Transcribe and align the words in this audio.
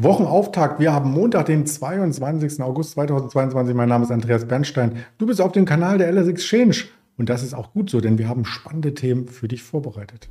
Wochenauftakt. 0.00 0.78
Wir 0.78 0.92
haben 0.92 1.10
Montag, 1.10 1.46
den 1.46 1.66
22. 1.66 2.62
August 2.62 2.92
2022. 2.92 3.74
Mein 3.74 3.88
Name 3.88 4.04
ist 4.04 4.12
Andreas 4.12 4.46
Bernstein. 4.46 5.04
Du 5.18 5.26
bist 5.26 5.40
auf 5.40 5.50
dem 5.50 5.64
Kanal 5.64 5.98
der 5.98 6.12
LS 6.12 6.28
Exchange. 6.28 6.76
Und 7.16 7.28
das 7.28 7.42
ist 7.42 7.52
auch 7.52 7.72
gut 7.72 7.90
so, 7.90 8.00
denn 8.00 8.16
wir 8.16 8.28
haben 8.28 8.44
spannende 8.44 8.94
Themen 8.94 9.26
für 9.26 9.48
dich 9.48 9.64
vorbereitet. 9.64 10.28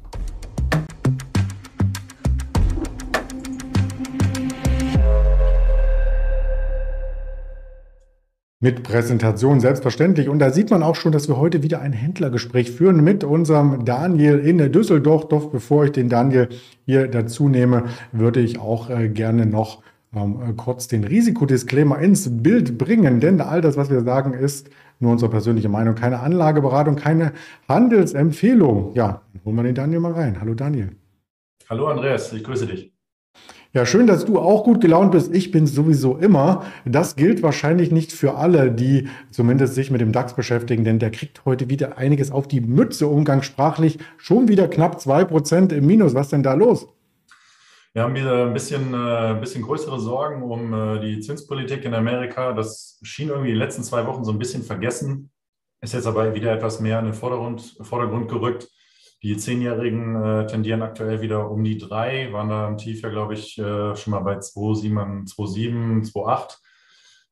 Mit 8.60 8.82
Präsentation 8.82 9.60
selbstverständlich. 9.60 10.30
Und 10.30 10.40
da 10.40 10.50
sieht 10.50 10.72
man 10.72 10.82
auch 10.82 10.96
schon, 10.96 11.12
dass 11.12 11.28
wir 11.28 11.38
heute 11.38 11.62
wieder 11.62 11.80
ein 11.80 11.94
Händlergespräch 11.94 12.72
führen 12.72 13.04
mit 13.04 13.24
unserem 13.24 13.86
Daniel 13.86 14.40
in 14.40 14.58
Düsseldorf. 14.72 15.28
Doch 15.28 15.52
bevor 15.52 15.86
ich 15.86 15.92
den 15.92 16.10
Daniel 16.10 16.50
hier 16.84 17.08
dazu 17.08 17.50
nehme, 17.50 17.84
würde 18.12 18.40
ich 18.40 18.60
auch 18.60 18.90
äh, 18.90 19.10
gerne 19.10 19.46
noch 19.46 19.84
ähm, 20.16 20.58
kurz 20.58 20.88
den 20.88 21.04
Risikodisclaimer 21.04 22.00
ins 22.00 22.42
Bild 22.42 22.80
bringen. 22.80 23.20
Denn 23.20 23.42
all 23.42 23.62
das, 23.62 23.78
was 23.78 23.92
wir 23.92 24.02
sagen, 24.02 24.34
ist 24.34 24.72
nur 25.00 25.12
unsere 25.12 25.30
persönliche 25.30 25.70
Meinung, 25.70 25.94
keine 25.94 26.20
Anlageberatung, 26.22 26.96
keine 26.96 27.34
Handelsempfehlung. 27.70 28.96
Ja, 28.96 29.22
holen 29.46 29.56
wir 29.56 29.64
den 29.64 29.76
Daniel 29.76 30.00
mal 30.00 30.14
rein. 30.14 30.42
Hallo 30.42 30.56
Daniel. 30.56 30.96
Hallo 31.70 31.88
Andreas, 31.88 32.34
ich 32.34 32.44
grüße 32.44 32.66
dich. 32.66 32.97
Ja, 33.78 33.86
schön, 33.86 34.08
dass 34.08 34.26
du 34.26 34.40
auch 34.40 34.64
gut 34.64 34.82
gelaunt 34.82 35.12
bist. 35.12 35.32
Ich 35.36 35.52
bin 35.52 35.68
sowieso 35.68 36.18
immer. 36.18 36.66
Das 36.84 37.16
gilt 37.16 37.44
wahrscheinlich 37.44 37.92
nicht 37.92 38.12
für 38.12 38.34
alle, 38.34 38.72
die 38.72 39.08
zumindest 39.30 39.76
sich 39.76 39.92
mit 39.92 40.02
dem 40.02 40.12
DAX 40.12 40.34
beschäftigen, 40.34 40.84
denn 40.84 40.98
der 40.98 41.12
kriegt 41.12 41.46
heute 41.46 41.70
wieder 41.70 41.96
einiges 41.96 42.32
auf 42.32 42.48
die 42.48 42.60
Mütze 42.60 43.06
umgangssprachlich. 43.06 44.00
Schon 44.18 44.48
wieder 44.48 44.68
knapp 44.68 44.98
2% 44.98 45.76
im 45.76 45.86
Minus. 45.86 46.16
Was 46.16 46.30
denn 46.30 46.42
da 46.42 46.56
los? 46.56 46.88
Wir 47.94 48.02
haben 48.02 48.16
wieder 48.16 48.48
ein 48.48 48.54
bisschen, 48.54 48.96
äh, 48.96 49.38
bisschen 49.40 49.62
größere 49.62 50.00
Sorgen 50.00 50.42
um 50.42 50.74
äh, 50.74 51.00
die 51.00 51.20
Zinspolitik 51.20 51.86
in 51.86 51.94
Amerika. 51.94 52.54
Das 52.54 52.98
schien 53.04 53.30
irgendwie 53.30 53.52
die 53.52 53.60
letzten 53.60 53.84
zwei 53.84 54.08
Wochen 54.08 54.24
so 54.24 54.32
ein 54.32 54.40
bisschen 54.40 54.64
vergessen. 54.64 55.30
Ist 55.82 55.94
jetzt 55.94 56.08
aber 56.08 56.34
wieder 56.34 56.52
etwas 56.52 56.80
mehr 56.80 56.98
in 56.98 57.06
den 57.06 57.14
Vordergrund, 57.14 57.78
Vordergrund 57.82 58.28
gerückt. 58.28 58.70
Die 59.24 59.36
Zehnjährigen 59.36 60.16
äh, 60.16 60.46
tendieren 60.46 60.84
aktuell 60.84 61.22
wieder 61.22 61.50
um 61.50 61.64
die 61.64 61.80
drei, 61.80 62.32
waren 62.34 62.50
da 62.50 62.68
im 62.68 62.78
Tief 62.78 63.02
ja, 63.02 63.10
glaube 63.10 63.34
ich, 63.34 63.58
äh, 63.58 63.96
schon 63.96 64.12
mal 64.12 64.20
bei 64.20 64.38
2,7, 64.38 65.28
2,7, 65.28 66.12
2,8. 66.12 66.58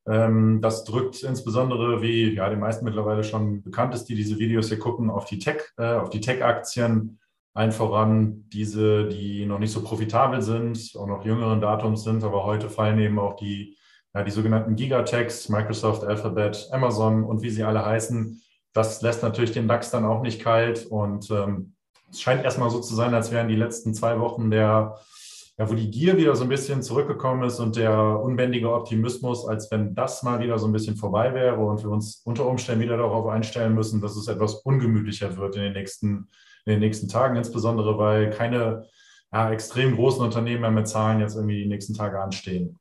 Ähm, 0.08 0.60
das 0.60 0.84
drückt 0.84 1.22
insbesondere, 1.22 2.02
wie 2.02 2.34
ja 2.34 2.48
den 2.48 2.58
meisten 2.58 2.84
mittlerweile 2.84 3.22
schon 3.22 3.62
bekannt 3.62 3.94
ist, 3.94 4.04
die 4.04 4.16
diese 4.16 4.38
Videos 4.38 4.68
hier 4.68 4.80
gucken, 4.80 5.10
auf 5.10 5.26
die 5.26 5.38
Tech, 5.38 5.62
äh, 5.78 5.94
auf 5.94 6.10
die 6.10 6.20
Tech-Aktien. 6.20 7.20
Ein 7.54 7.72
voran 7.72 8.44
diese, 8.48 9.08
die 9.08 9.46
noch 9.46 9.58
nicht 9.58 9.72
so 9.72 9.82
profitabel 9.82 10.42
sind, 10.42 10.92
auch 10.96 11.06
noch 11.06 11.24
jüngeren 11.24 11.60
Datums 11.60 12.02
sind, 12.02 12.22
aber 12.24 12.44
heute 12.44 12.68
fallen 12.68 12.98
eben 12.98 13.18
auch 13.18 13.36
die, 13.36 13.76
ja, 14.12 14.24
die 14.24 14.30
sogenannten 14.30 14.74
Gigatechs, 14.74 15.48
Microsoft, 15.48 16.04
Alphabet, 16.04 16.68
Amazon 16.72 17.24
und 17.24 17.42
wie 17.42 17.50
sie 17.50 17.62
alle 17.62 17.86
heißen. 17.86 18.42
Das 18.74 19.00
lässt 19.02 19.22
natürlich 19.22 19.52
den 19.52 19.68
DAX 19.68 19.90
dann 19.90 20.04
auch 20.04 20.20
nicht 20.22 20.42
kalt 20.42 20.84
und 20.84 21.30
ähm, 21.30 21.75
es 22.10 22.20
scheint 22.20 22.44
erstmal 22.44 22.70
so 22.70 22.80
zu 22.80 22.94
sein, 22.94 23.14
als 23.14 23.30
wären 23.30 23.48
die 23.48 23.56
letzten 23.56 23.94
zwei 23.94 24.20
Wochen 24.20 24.50
der, 24.50 24.98
ja, 25.58 25.70
wo 25.70 25.74
die 25.74 25.90
Gier 25.90 26.16
wieder 26.16 26.36
so 26.36 26.44
ein 26.44 26.48
bisschen 26.48 26.82
zurückgekommen 26.82 27.44
ist 27.44 27.60
und 27.60 27.76
der 27.76 28.20
unbändige 28.20 28.72
Optimismus, 28.72 29.46
als 29.46 29.70
wenn 29.70 29.94
das 29.94 30.22
mal 30.22 30.40
wieder 30.40 30.58
so 30.58 30.66
ein 30.66 30.72
bisschen 30.72 30.96
vorbei 30.96 31.34
wäre 31.34 31.56
und 31.56 31.82
wir 31.82 31.90
uns 31.90 32.22
unter 32.24 32.46
Umständen 32.46 32.82
wieder 32.82 32.96
darauf 32.96 33.26
einstellen 33.26 33.74
müssen, 33.74 34.00
dass 34.00 34.16
es 34.16 34.28
etwas 34.28 34.54
ungemütlicher 34.54 35.36
wird 35.36 35.56
in 35.56 35.62
den 35.62 35.72
nächsten, 35.72 36.28
in 36.64 36.72
den 36.72 36.80
nächsten 36.80 37.08
Tagen, 37.08 37.36
insbesondere 37.36 37.98
weil 37.98 38.30
keine 38.30 38.86
ja, 39.32 39.50
extrem 39.50 39.96
großen 39.96 40.22
Unternehmen 40.22 40.60
mehr 40.60 40.70
mit 40.70 40.88
Zahlen 40.88 41.20
jetzt 41.20 41.36
irgendwie 41.36 41.62
die 41.62 41.68
nächsten 41.68 41.94
Tage 41.94 42.20
anstehen. 42.20 42.78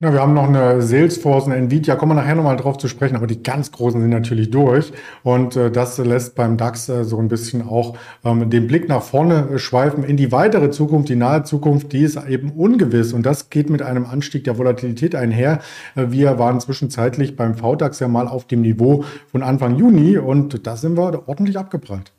Ja, 0.00 0.12
wir 0.12 0.20
haben 0.20 0.34
noch 0.34 0.48
eine 0.48 0.82
Salesforce, 0.82 1.46
eine 1.46 1.54
Nvidia, 1.54 1.94
kommen 1.94 2.16
wir 2.16 2.20
nachher 2.20 2.34
nochmal 2.34 2.56
drauf 2.56 2.78
zu 2.78 2.88
sprechen, 2.88 3.14
aber 3.14 3.28
die 3.28 3.44
ganz 3.44 3.70
großen 3.70 4.00
sind 4.00 4.10
natürlich 4.10 4.50
durch. 4.50 4.92
Und 5.22 5.54
äh, 5.54 5.70
das 5.70 5.98
lässt 5.98 6.34
beim 6.34 6.56
DAX 6.56 6.88
äh, 6.88 7.04
so 7.04 7.18
ein 7.18 7.28
bisschen 7.28 7.66
auch 7.66 7.96
ähm, 8.24 8.50
den 8.50 8.66
Blick 8.66 8.88
nach 8.88 9.02
vorne 9.02 9.56
schweifen 9.60 10.02
in 10.02 10.16
die 10.16 10.32
weitere 10.32 10.72
Zukunft, 10.72 11.08
die 11.10 11.14
nahe 11.14 11.44
Zukunft, 11.44 11.92
die 11.92 12.02
ist 12.02 12.16
eben 12.28 12.50
ungewiss. 12.50 13.12
Und 13.12 13.24
das 13.24 13.50
geht 13.50 13.70
mit 13.70 13.82
einem 13.82 14.04
Anstieg 14.04 14.42
der 14.42 14.58
Volatilität 14.58 15.14
einher. 15.14 15.60
Äh, 15.94 16.06
wir 16.08 16.40
waren 16.40 16.58
zwischenzeitlich 16.58 17.36
beim 17.36 17.54
VDAX 17.54 18.00
ja 18.00 18.08
mal 18.08 18.26
auf 18.26 18.48
dem 18.48 18.62
Niveau 18.62 19.04
von 19.30 19.44
Anfang 19.44 19.76
Juni 19.76 20.18
und 20.18 20.66
da 20.66 20.76
sind 20.76 20.98
wir 20.98 21.28
ordentlich 21.28 21.56
abgeprallt. 21.56 22.12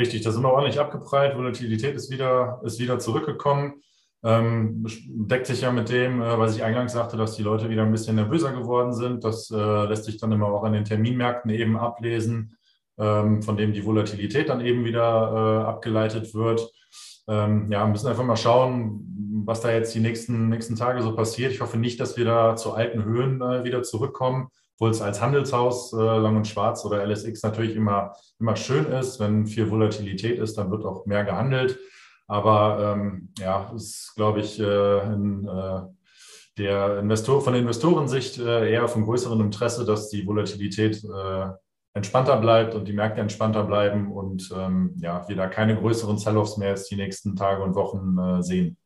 Richtig, 0.00 0.22
da 0.22 0.32
sind 0.32 0.42
wir 0.42 0.52
ordentlich 0.52 0.80
abgeprallt. 0.80 1.36
Volatilität 1.36 1.94
ist 1.94 2.10
wieder, 2.10 2.60
ist 2.64 2.80
wieder 2.80 2.98
zurückgekommen. 2.98 3.74
Ähm, 4.24 4.86
deckt 5.08 5.46
sich 5.46 5.62
ja 5.62 5.72
mit 5.72 5.88
dem, 5.88 6.22
äh, 6.22 6.38
was 6.38 6.54
ich 6.56 6.62
eingangs 6.62 6.92
sagte, 6.92 7.16
dass 7.16 7.34
die 7.34 7.42
Leute 7.42 7.68
wieder 7.68 7.82
ein 7.82 7.90
bisschen 7.90 8.16
nervöser 8.16 8.52
geworden 8.52 8.92
sind. 8.92 9.24
Das 9.24 9.50
äh, 9.50 9.84
lässt 9.84 10.04
sich 10.04 10.18
dann 10.18 10.30
immer 10.30 10.46
auch 10.46 10.62
an 10.62 10.72
den 10.72 10.84
Terminmärkten 10.84 11.50
eben 11.50 11.76
ablesen, 11.76 12.56
ähm, 12.98 13.42
von 13.42 13.56
dem 13.56 13.72
die 13.72 13.84
Volatilität 13.84 14.48
dann 14.48 14.60
eben 14.60 14.84
wieder 14.84 15.64
äh, 15.64 15.68
abgeleitet 15.68 16.34
wird. 16.34 16.72
Ähm, 17.28 17.70
ja, 17.70 17.84
müssen 17.86 18.08
einfach 18.08 18.24
mal 18.24 18.36
schauen, 18.36 19.42
was 19.44 19.60
da 19.60 19.72
jetzt 19.72 19.94
die 19.94 20.00
nächsten, 20.00 20.48
nächsten 20.48 20.76
Tage 20.76 21.02
so 21.02 21.16
passiert. 21.16 21.52
Ich 21.52 21.60
hoffe 21.60 21.78
nicht, 21.78 21.98
dass 21.98 22.16
wir 22.16 22.24
da 22.24 22.54
zu 22.54 22.74
alten 22.74 23.04
Höhen 23.04 23.40
äh, 23.40 23.64
wieder 23.64 23.82
zurückkommen, 23.82 24.48
obwohl 24.76 24.90
es 24.90 25.00
als 25.00 25.20
Handelshaus 25.20 25.92
äh, 25.92 25.96
Lang 25.96 26.36
und 26.36 26.46
Schwarz 26.46 26.84
oder 26.84 27.04
LSX 27.04 27.42
natürlich 27.42 27.74
immer, 27.74 28.14
immer 28.38 28.54
schön 28.54 28.86
ist. 28.86 29.18
Wenn 29.18 29.46
viel 29.46 29.68
Volatilität 29.68 30.38
ist, 30.38 30.58
dann 30.58 30.70
wird 30.70 30.84
auch 30.84 31.06
mehr 31.06 31.24
gehandelt. 31.24 31.78
Aber 32.32 32.94
ähm, 32.96 33.28
ja, 33.38 33.70
ist, 33.76 34.14
glaube 34.16 34.40
ich, 34.40 34.58
äh, 34.58 35.12
in, 35.12 35.46
äh, 35.46 35.82
der 36.56 36.98
Investor, 36.98 37.42
von 37.42 37.52
der 37.52 37.60
Investorensicht 37.60 38.38
äh, 38.38 38.72
eher 38.72 38.88
vom 38.88 39.04
größeren 39.04 39.38
Interesse, 39.42 39.84
dass 39.84 40.08
die 40.08 40.26
Volatilität 40.26 41.04
äh, 41.04 41.48
entspannter 41.92 42.38
bleibt 42.38 42.74
und 42.74 42.88
die 42.88 42.94
Märkte 42.94 43.20
entspannter 43.20 43.64
bleiben 43.64 44.10
und 44.10 44.50
ähm, 44.56 44.94
ja, 44.96 45.28
wir 45.28 45.36
da 45.36 45.46
keine 45.46 45.76
größeren 45.76 46.16
Sell-offs 46.16 46.56
mehr 46.56 46.70
jetzt 46.70 46.90
die 46.90 46.96
nächsten 46.96 47.36
Tage 47.36 47.62
und 47.62 47.74
Wochen 47.74 48.16
äh, 48.18 48.42
sehen. 48.42 48.78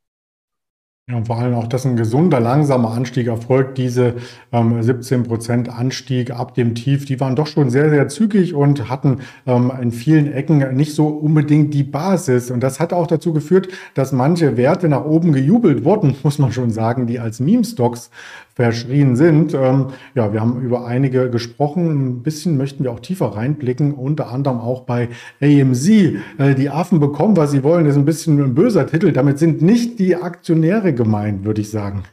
Ja, 1.08 1.18
und 1.18 1.28
vor 1.28 1.38
allem 1.38 1.54
auch, 1.54 1.68
dass 1.68 1.86
ein 1.86 1.94
gesunder, 1.94 2.40
langsamer 2.40 2.90
Anstieg 2.90 3.28
erfolgt. 3.28 3.78
Diese 3.78 4.16
ähm, 4.50 4.82
17 4.82 5.22
Prozent 5.22 5.68
Anstieg 5.68 6.32
ab 6.32 6.54
dem 6.54 6.74
Tief, 6.74 7.04
die 7.04 7.20
waren 7.20 7.36
doch 7.36 7.46
schon 7.46 7.70
sehr, 7.70 7.90
sehr 7.90 8.08
zügig 8.08 8.54
und 8.54 8.90
hatten 8.90 9.20
ähm, 9.46 9.70
in 9.80 9.92
vielen 9.92 10.32
Ecken 10.32 10.74
nicht 10.74 10.96
so 10.96 11.06
unbedingt 11.06 11.72
die 11.74 11.84
Basis. 11.84 12.50
Und 12.50 12.58
das 12.58 12.80
hat 12.80 12.92
auch 12.92 13.06
dazu 13.06 13.32
geführt, 13.32 13.68
dass 13.94 14.10
manche 14.10 14.56
Werte 14.56 14.88
nach 14.88 15.04
oben 15.04 15.32
gejubelt 15.32 15.84
wurden, 15.84 16.16
muss 16.24 16.40
man 16.40 16.50
schon 16.50 16.72
sagen, 16.72 17.06
die 17.06 17.20
als 17.20 17.38
Meme-Stocks 17.38 18.10
verschrien 18.56 19.16
sind. 19.16 19.52
Ähm, 19.52 19.88
ja, 20.14 20.32
wir 20.32 20.40
haben 20.40 20.62
über 20.62 20.86
einige 20.86 21.30
gesprochen. 21.30 21.90
Ein 21.90 22.22
bisschen 22.22 22.56
möchten 22.56 22.82
wir 22.84 22.90
auch 22.90 23.00
tiefer 23.00 23.26
reinblicken, 23.26 23.92
unter 23.92 24.28
anderem 24.28 24.60
auch 24.60 24.84
bei 24.84 25.10
AMZ. 25.42 25.88
Äh, 25.88 26.54
die 26.56 26.70
Affen 26.70 26.98
bekommen, 26.98 27.36
was 27.36 27.50
sie 27.50 27.62
wollen, 27.62 27.84
ist 27.84 27.96
ein 27.96 28.06
bisschen 28.06 28.42
ein 28.42 28.54
böser 28.54 28.86
Titel. 28.86 29.12
Damit 29.12 29.38
sind 29.38 29.60
nicht 29.60 29.98
die 29.98 30.16
Aktionäre 30.16 30.94
gemeint, 30.94 31.44
würde 31.44 31.60
ich 31.60 31.70
sagen. 31.70 32.04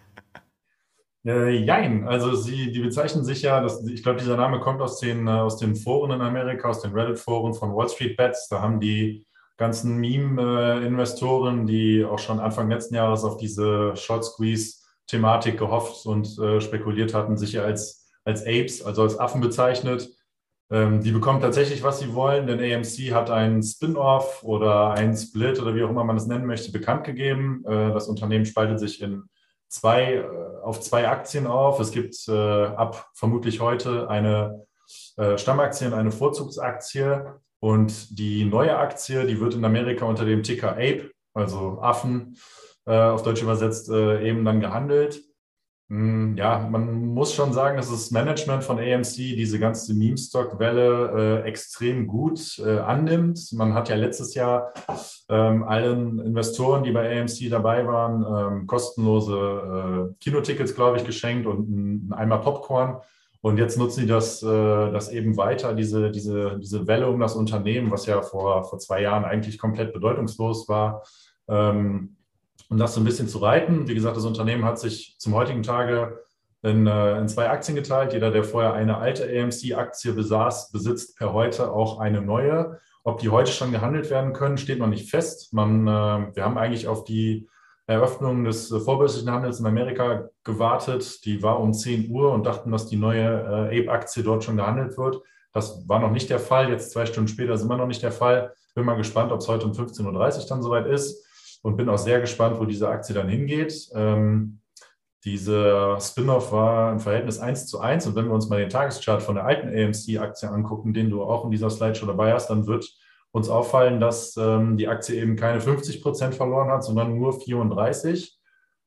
Äh, 1.26 1.64
jein, 1.64 2.06
also 2.06 2.36
sie, 2.36 2.74
die 2.74 2.82
bezeichnen 2.82 3.24
sich 3.24 3.44
ja, 3.44 3.62
das, 3.62 3.88
ich 3.88 4.04
glaube, 4.04 4.20
dieser 4.20 4.36
Name 4.36 4.60
kommt 4.60 4.82
aus 4.82 5.00
den, 5.00 5.26
äh, 5.26 5.32
aus 5.32 5.56
den 5.56 5.78
Foren 5.78 6.12
in 6.12 6.20
Amerika, 6.20 6.68
aus 6.68 6.82
den 6.82 6.92
Reddit-Foren 6.92 7.54
von 7.54 7.74
Wall 7.74 7.88
Street 7.88 8.18
Bets. 8.18 8.50
Da 8.50 8.60
haben 8.60 8.82
die 8.82 9.26
ganzen 9.56 9.98
Meme-Investoren, 10.02 11.66
die 11.66 12.04
auch 12.04 12.20
schon 12.20 12.42
Anfang 12.42 12.70
letzten 12.70 12.96
Jahres 12.96 13.24
auf 13.24 13.38
diese 13.38 13.96
Short 13.96 14.26
Squeeze 14.26 14.83
Thematik 15.08 15.58
gehofft 15.58 16.06
und 16.06 16.38
äh, 16.40 16.62
spekuliert 16.62 17.14
hatten, 17.14 17.38
sich 17.38 17.60
als, 17.60 18.12
als 18.24 18.42
Apes, 18.46 18.82
also 18.84 19.04
als 19.04 19.20
Affen 19.20 19.42
bezeichnet. 19.42 20.10
Ähm, 20.72 21.02
die 21.02 21.12
bekommen 21.12 21.42
tatsächlich, 21.42 21.84
was 21.84 22.00
sie 22.00 22.14
wollen, 22.14 22.48
denn 22.48 22.60
AMC 22.60 23.14
hat 23.14 23.30
einen 23.30 23.62
Spin-off 23.62 24.44
oder 24.44 24.92
einen 24.92 25.16
Split 25.16 25.62
oder 25.62 25.76
wie 25.76 25.84
auch 25.84 25.90
immer 25.90 26.04
man 26.04 26.18
es 26.18 26.26
nennen 26.26 26.46
möchte, 26.46 26.72
bekannt 26.72 27.04
gegeben. 27.04 27.64
Äh, 27.66 27.92
das 27.94 28.08
Unternehmen 28.08 28.46
spaltet 28.46 28.80
sich 28.80 29.02
in 29.02 29.24
zwei, 29.68 30.14
äh, 30.14 30.26
auf 30.64 30.80
zwei 30.82 31.08
Aktien 31.08 31.48
auf. 31.48 31.80
Es 31.80 31.92
gibt 31.92 32.16
äh, 32.28 32.32
ab 32.32 33.10
vermutlich 33.14 33.60
heute 33.60 34.10
eine 34.10 34.66
äh, 35.18 35.38
Stammaktie 35.38 35.88
und 35.88 35.94
eine 35.94 36.12
Vorzugsaktie. 36.12 37.26
Und 37.60 38.20
die 38.20 38.46
neue 38.46 38.78
Aktie, 38.78 39.26
die 39.26 39.40
wird 39.40 39.56
in 39.56 39.66
Amerika 39.66 40.06
unter 40.06 40.26
dem 40.26 40.44
Ticker 40.44 40.74
Ape, 40.74 41.12
also 41.34 41.80
Affen, 41.82 42.38
äh, 42.86 42.98
auf 42.98 43.24
Deutsch 43.24 43.42
übersetzt, 43.42 43.90
äh, 43.90 44.28
eben 44.28 44.46
dann 44.46 44.60
gehandelt. 44.60 45.22
Hm, 45.90 46.38
ja, 46.38 46.68
man 46.72 47.14
muss 47.14 47.34
schon 47.34 47.54
sagen, 47.54 47.78
dass 47.78 47.90
das 47.90 48.10
Management 48.12 48.64
von 48.64 48.80
AMC 48.80 49.16
diese 49.16 49.60
ganze 49.60 49.94
Meme-Stock-Welle 49.94 51.44
äh, 51.44 51.48
extrem 51.48 52.08
gut 52.08 52.58
äh, 52.60 52.80
annimmt. 52.80 53.52
Man 53.52 53.74
hat 53.74 53.90
ja 53.90 53.96
letztes 53.96 54.34
Jahr 54.34 54.74
ähm, 55.30 55.64
allen 55.64 56.20
Investoren, 56.20 56.84
die 56.84 56.92
bei 56.92 57.20
AMC 57.20 57.50
dabei 57.50 57.86
waren, 57.86 58.26
ähm, 58.26 58.68
kostenlose 58.68 60.12
äh, 60.12 60.24
Kinotickets, 60.24 60.74
glaube 60.74 60.98
ich, 60.98 61.06
geschenkt 61.06 61.46
und 61.46 61.70
ein 61.70 62.14
Eimer 62.14 62.40
Popcorn. 62.40 62.98
Und 63.44 63.58
jetzt 63.58 63.78
nutzen 63.78 64.00
sie 64.02 64.08
das, 64.08 64.42
äh, 64.42 64.48
das 64.48 65.12
eben 65.12 65.36
weiter, 65.36 65.74
diese, 65.74 66.12
diese, 66.12 66.58
diese 66.60 66.88
Welle 66.88 67.10
um 67.10 67.20
das 67.20 67.36
Unternehmen, 67.36 67.92
was 67.92 68.06
ja 68.06 68.22
vor, 68.22 68.64
vor 68.64 68.80
zwei 68.80 69.02
Jahren 69.02 69.26
eigentlich 69.26 69.58
komplett 69.58 69.92
bedeutungslos 69.92 70.70
war. 70.70 71.04
Ähm, 71.50 72.16
um 72.70 72.78
das 72.78 72.94
so 72.96 73.02
ein 73.02 73.04
bisschen 73.04 73.28
zu 73.28 73.40
reiten. 73.40 73.90
Wie 73.90 73.96
gesagt, 73.96 74.16
das 74.16 74.24
Unternehmen 74.24 74.64
hat 74.64 74.80
sich 74.80 75.18
zum 75.20 75.36
heutigen 75.36 75.62
Tage 75.62 76.22
in, 76.62 76.88
äh, 76.88 77.20
in 77.20 77.28
zwei 77.28 77.50
Aktien 77.50 77.76
geteilt. 77.76 78.14
Jeder, 78.14 78.32
der 78.32 78.46
vorher 78.46 78.76
eine 78.76 79.00
alte 79.00 79.26
AMC-Aktie 79.26 80.14
besaß, 80.14 80.72
besitzt 80.72 81.18
per 81.18 81.34
heute 81.34 81.74
auch 81.74 82.00
eine 82.00 82.22
neue. 82.22 82.80
Ob 83.04 83.20
die 83.20 83.28
heute 83.28 83.52
schon 83.52 83.74
gehandelt 83.74 84.10
werden 84.10 84.32
können, 84.32 84.58
steht 84.58 84.80
noch 84.80 84.88
nicht 84.88 85.10
fest. 85.10 85.52
Man, 85.52 85.86
äh, 85.86 86.34
wir 86.34 86.46
haben 86.46 86.58
eigentlich 86.58 86.88
auf 86.88 87.04
die 87.04 87.50
Eröffnung 87.86 88.46
des 88.46 88.72
äh, 88.72 88.80
vorbörslichen 88.80 89.32
Handels 89.32 89.60
in 89.60 89.66
Amerika 89.66 90.30
gewartet. 90.44 91.26
Die 91.26 91.44
war 91.44 91.60
um 91.60 91.74
10 91.74 92.10
Uhr 92.10 92.32
und 92.32 92.46
dachten, 92.46 92.72
dass 92.72 92.88
die 92.88 92.96
neue 92.96 93.24
äh, 93.72 93.82
Ape-Aktie 93.82 94.24
dort 94.24 94.44
schon 94.44 94.58
gehandelt 94.58 94.98
wird. 94.98 95.22
Das 95.52 95.88
war 95.88 96.00
noch 96.00 96.12
nicht 96.12 96.30
der 96.30 96.40
Fall. 96.40 96.70
Jetzt 96.70 96.92
zwei 96.92 97.06
Stunden 97.06 97.28
später 97.28 97.54
ist 97.54 97.62
immer 97.62 97.78
noch 97.78 97.88
nicht 97.88 98.02
der 98.02 98.12
Fall. 98.12 98.54
Bin 98.74 98.86
mal 98.86 98.96
gespannt, 98.96 99.32
ob 99.32 99.40
es 99.40 99.48
heute 99.48 99.66
um 99.66 99.74
15.30 99.74 100.40
Uhr 100.40 100.46
dann 100.50 100.64
soweit 100.64 100.88
ist 100.88 101.24
und 101.62 101.78
bin 101.78 101.90
auch 101.90 101.98
sehr 101.98 102.20
gespannt, 102.22 102.60
wo 102.60 102.66
diese 102.66 102.90
Aktie 102.90 103.14
dann 103.14 103.30
hingeht. 103.30 103.90
Ähm, 103.94 104.60
dieser 105.24 106.00
Spin-off 106.02 106.52
war 106.52 106.92
im 106.92 107.00
Verhältnis 107.00 107.40
1 107.40 107.68
zu 107.68 107.80
1 107.80 108.08
und 108.08 108.16
wenn 108.16 108.28
wir 108.28 108.34
uns 108.34 108.50
mal 108.50 108.60
den 108.60 108.70
Tageschart 108.70 109.22
von 109.22 109.36
der 109.36 109.46
alten 109.46 109.70
AMC-Aktie 109.70 110.50
angucken, 110.50 110.94
den 110.94 111.10
du 111.10 111.24
auch 111.24 111.46
in 111.46 111.52
dieser 111.52 111.70
Slideshow 111.70 112.06
dabei 112.06 112.34
hast, 112.34 112.50
dann 112.50 112.68
wird 112.68 112.86
uns 113.34 113.50
auffallen, 113.50 114.00
dass 114.00 114.38
ähm, 114.38 114.78
die 114.78 114.88
Aktie 114.88 115.20
eben 115.20 115.36
keine 115.36 115.60
50 115.60 116.04
Prozent 116.04 116.36
verloren 116.36 116.70
hat, 116.70 116.84
sondern 116.84 117.18
nur 117.18 117.34
34. 117.34 118.40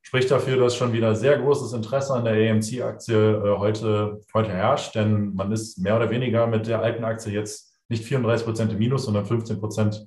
Spricht 0.03 0.31
dafür, 0.31 0.57
dass 0.57 0.77
schon 0.77 0.93
wieder 0.93 1.17
sehr 1.17 1.37
großes 1.37 1.73
Interesse 1.73 2.15
an 2.15 2.25
der 2.25 2.53
AMC-Aktie 2.53 3.17
äh, 3.17 3.59
heute, 3.59 4.21
heute 4.33 4.53
herrscht, 4.53 4.95
denn 4.95 5.35
man 5.35 5.51
ist 5.51 5.79
mehr 5.79 5.97
oder 5.97 6.11
weniger 6.11 6.47
mit 6.47 6.69
der 6.69 6.81
alten 6.81 7.03
Aktie 7.03 7.33
jetzt 7.33 7.77
nicht 7.89 8.05
34 8.05 8.47
Prozent 8.47 8.73
im 8.73 8.79
Minus, 8.79 9.05
sondern 9.07 9.27
15 9.27 9.59
Prozent, 9.59 10.07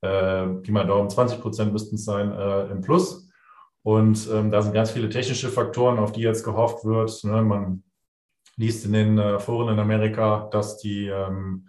äh, 0.00 0.46
Pi 0.46 0.72
mal 0.72 0.84
Daumen, 0.84 1.08
20 1.08 1.40
Prozent 1.40 1.72
müssten 1.72 1.94
es 1.94 2.04
sein, 2.04 2.32
äh, 2.32 2.66
im 2.66 2.80
Plus. 2.80 3.28
Und 3.84 4.28
ähm, 4.32 4.50
da 4.50 4.62
sind 4.62 4.74
ganz 4.74 4.90
viele 4.90 5.08
technische 5.08 5.48
Faktoren, 5.48 6.00
auf 6.00 6.10
die 6.10 6.22
jetzt 6.22 6.42
gehofft 6.42 6.84
wird. 6.84 7.22
Ne? 7.22 7.40
Man 7.42 7.84
liest 8.56 8.84
in 8.84 8.92
den 8.92 9.18
äh, 9.18 9.38
Foren 9.38 9.74
in 9.74 9.78
Amerika, 9.78 10.48
dass 10.50 10.76
die 10.78 11.06
ähm, 11.06 11.68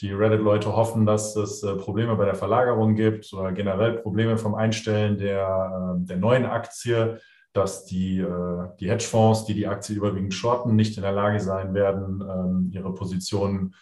die 0.00 0.12
Reddit-Leute 0.12 0.74
hoffen, 0.74 1.06
dass 1.06 1.36
es 1.36 1.62
äh, 1.62 1.74
Probleme 1.74 2.16
bei 2.16 2.24
der 2.24 2.34
Verlagerung 2.34 2.94
gibt 2.94 3.32
oder 3.32 3.52
generell 3.52 3.98
Probleme 3.98 4.38
vom 4.38 4.54
Einstellen 4.54 5.18
der, 5.18 5.96
äh, 5.96 6.06
der 6.06 6.16
neuen 6.16 6.46
Aktie, 6.46 7.20
dass 7.52 7.84
die, 7.84 8.18
äh, 8.18 8.68
die 8.78 8.90
Hedgefonds, 8.90 9.44
die 9.44 9.54
die 9.54 9.66
Aktie 9.66 9.96
überwiegend 9.96 10.34
shorten, 10.34 10.76
nicht 10.76 10.96
in 10.96 11.02
der 11.02 11.12
Lage 11.12 11.40
sein 11.40 11.74
werden, 11.74 12.22
ähm, 12.22 12.70
ihre 12.72 12.94
Positionen 12.94 13.74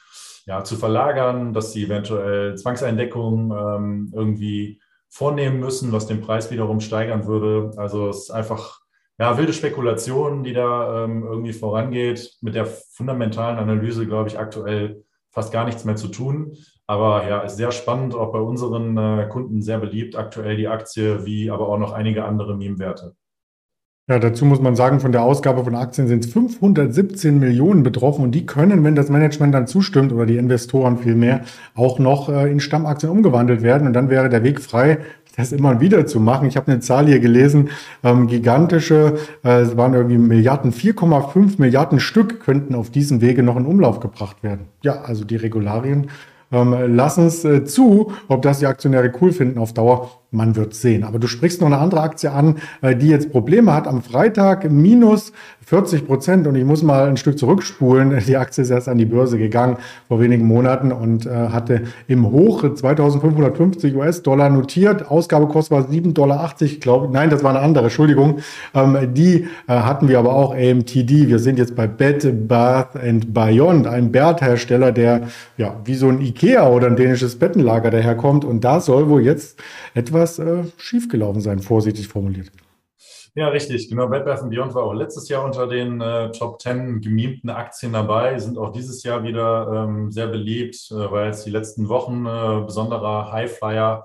ja, 0.47 0.65
zu 0.65 0.77
verlagern, 0.77 1.53
dass 1.53 1.73
sie 1.73 1.85
eventuell 1.85 2.57
Zwangseindeckungen 2.57 3.51
ähm, 3.51 4.13
irgendwie 4.15 4.81
vornehmen 5.11 5.61
müssen, 5.61 5.93
was 5.93 6.07
den 6.07 6.21
Preis 6.21 6.51
wiederum 6.51 6.81
steigern 6.81 7.27
würde. 7.27 7.73
Also 7.77 8.09
es 8.09 8.25
ist 8.25 8.31
einfach 8.31 8.81
ja, 9.19 9.37
wilde 9.37 9.53
Spekulation, 9.53 10.45
die 10.45 10.53
da 10.53 11.05
ähm, 11.05 11.25
irgendwie 11.25 11.53
vorangeht. 11.53 12.37
Mit 12.41 12.55
der 12.55 12.67
fundamentalen 12.67 13.59
Analyse, 13.59 14.07
glaube 14.07 14.29
ich, 14.29 14.39
aktuell 14.39 15.05
fast 15.39 15.53
gar 15.53 15.65
nichts 15.65 15.85
mehr 15.85 15.95
zu 15.95 16.09
tun. 16.09 16.57
Aber 16.89 17.29
ja, 17.29 17.41
ist 17.43 17.57
sehr 17.57 17.71
spannend, 17.71 18.15
auch 18.15 18.33
bei 18.33 18.41
unseren 18.41 18.97
äh, 18.97 19.29
Kunden 19.29 19.63
sehr 19.63 19.79
beliebt 19.79 20.17
aktuell 20.17 20.57
die 20.57 20.67
Aktie, 20.67 21.25
wie 21.25 21.51
aber 21.51 21.69
auch 21.69 21.79
noch 21.79 21.93
einige 21.93 22.25
andere 22.25 22.57
Meme-Werte. 22.57 23.15
Ja, 24.11 24.19
dazu 24.19 24.47
muss 24.47 24.61
man 24.61 24.75
sagen, 24.75 25.01
von 25.01 25.13
der 25.13 25.23
Ausgabe 25.23 25.63
von 25.63 25.75
Aktien 25.77 26.09
sind 26.09 26.25
es 26.25 26.33
517 26.33 27.39
Millionen 27.39 27.83
betroffen 27.83 28.25
und 28.25 28.33
die 28.33 28.47
können, 28.47 28.83
wenn 28.83 28.97
das 28.97 29.11
Management 29.11 29.55
dann 29.55 29.67
zustimmt 29.67 30.13
oder 30.13 30.25
die 30.27 30.39
Investoren 30.39 30.97
vielmehr, 30.99 31.43
auch 31.75 31.99
noch 31.99 32.31
äh, 32.31 32.51
in 32.51 32.59
Stammaktien 32.59 33.13
umgewandelt 33.13 33.63
werden 33.63 33.87
und 33.87 33.93
dann 33.93 34.11
wäre 34.11 34.31
der 34.31 34.43
Weg 34.43 34.61
frei, 34.61 34.99
das 35.39 35.53
immer 35.53 35.81
wieder 35.81 36.05
zu 36.05 36.19
machen. 36.19 36.49
Ich 36.49 36.57
habe 36.57 36.71
eine 36.71 36.81
Zahl 36.81 37.07
hier 37.07 37.21
gelesen, 37.21 37.71
ähm, 38.03 38.27
gigantische, 38.27 39.19
äh, 39.45 39.61
es 39.61 39.77
waren 39.77 39.95
irgendwie 39.95 40.19
Milliarden, 40.19 40.73
4,5 40.73 41.59
Milliarden 41.59 42.01
Stück 42.01 42.41
könnten 42.41 42.75
auf 42.75 42.91
diesem 42.91 43.21
Wege 43.21 43.45
noch 43.45 43.57
in 43.57 43.65
Umlauf 43.65 44.01
gebracht 44.01 44.43
werden. 44.43 44.67
Ja, 44.83 45.03
also 45.03 45.25
die 45.25 45.37
Regularien 45.37 46.09
ähm, 46.51 46.75
lassen 46.97 47.27
es 47.27 47.45
äh, 47.45 47.65
zu, 47.65 48.13
ob 48.27 48.43
das 48.43 48.59
die 48.59 48.67
Aktionäre 48.67 49.13
cool 49.21 49.31
finden 49.31 49.61
auf 49.61 49.73
Dauer 49.73 50.11
man 50.31 50.57
wird 50.57 50.75
sehen. 50.75 51.05
Aber 51.05 51.19
du 51.19 51.27
sprichst 51.27 51.61
noch 51.61 51.69
eine 51.69 51.79
andere 51.79 52.03
Aktie 52.03 52.31
an, 52.31 52.57
äh, 52.83 52.95
die 52.95 53.09
jetzt 53.09 53.33
Probleme 53.33 53.73
hat. 53.73 53.89
Am 53.89 54.03
Freitag 54.03 54.71
minus 54.71 55.33
40 55.65 56.07
Prozent. 56.07 56.47
Und 56.47 56.55
ich 56.55 56.65
muss 56.65 56.83
mal 56.83 57.09
ein 57.09 57.17
Stück 57.17 57.39
zurückspulen. 57.39 58.23
Die 58.27 58.37
Aktie 58.37 58.63
ist 58.63 58.71
erst 58.71 58.89
an 58.89 58.99
die 58.99 59.07
Börse 59.07 59.39
gegangen 59.39 59.77
vor 60.07 60.21
wenigen 60.21 60.47
Monaten 60.47 60.93
und 60.93 61.27
äh, 61.27 61.31
hatte 61.31 61.83
im 62.09 62.31
Hoch 62.31 62.63
2550 62.75 63.95
US-Dollar 63.95 64.51
notiert. 64.51 65.11
Ausgabekost 65.11 65.71
war 65.71 65.83
7,80 65.83 66.13
Dollar, 66.13 66.55
glaube 66.81 67.09
Nein, 67.11 67.31
das 67.31 67.43
war 67.43 67.51
eine 67.51 67.61
andere, 67.61 67.85
Entschuldigung. 67.85 68.39
Ähm, 68.75 69.15
die 69.15 69.47
äh, 69.67 69.73
hatten 69.73 70.09
wir 70.09 70.19
aber 70.19 70.35
auch 70.35 70.55
AMTD. 70.55 71.29
Wir 71.29 71.39
sind 71.39 71.59
jetzt 71.59 71.75
bei 71.75 71.87
Bed, 71.87 72.49
Bath 72.49 72.97
and 72.97 73.33
Beyond, 73.33 73.87
ein 73.87 74.13
Bert-Hersteller, 74.13 74.93
der 74.93 75.29
ja 75.57 75.75
wie 75.85 75.95
so 75.95 76.09
ein 76.09 76.21
Ikea 76.21 76.69
oder 76.69 76.87
ein 76.87 76.97
dänisches 76.97 77.39
Bettenlager 77.39 77.91
daherkommt. 77.91 78.45
Und 78.45 78.65
da 78.65 78.81
soll 78.81 79.09
wohl 79.09 79.23
jetzt 79.23 79.59
etwas 79.95 80.18
etwas 80.19 80.39
äh, 80.39 80.65
schiefgelaufen 80.77 81.41
sein, 81.41 81.61
vorsichtig 81.61 82.09
formuliert. 82.09 82.51
Ja, 83.35 83.49
richtig. 83.49 83.89
Genau. 83.89 84.09
Bath 84.09 84.25
Beyond 84.51 84.75
war 84.75 84.83
auch 84.83 84.95
letztes 84.95 85.29
Jahr 85.29 85.45
unter 85.45 85.69
den 85.69 86.01
äh, 86.01 86.33
Top 86.33 86.61
10 86.61 87.01
gemimten 87.01 87.51
Aktien 87.51 87.93
dabei, 87.93 88.39
sind 88.39 88.59
auch 88.59 88.73
dieses 88.73 89.03
Jahr 89.05 89.23
wieder 89.23 89.87
ähm, 89.87 90.11
sehr 90.11 90.27
beliebt, 90.27 90.91
äh, 90.91 91.11
weil 91.11 91.27
jetzt 91.27 91.47
die 91.47 91.51
letzten 91.51 91.89
Wochen 91.89 92.27
äh, 92.27 92.65
besonderer 92.65 93.31
Highflyer 93.31 94.05